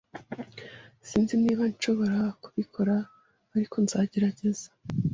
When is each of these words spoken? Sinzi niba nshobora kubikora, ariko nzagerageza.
Sinzi 1.07 1.33
niba 1.43 1.63
nshobora 1.73 2.19
kubikora, 2.43 2.95
ariko 3.55 3.75
nzagerageza. 3.85 4.67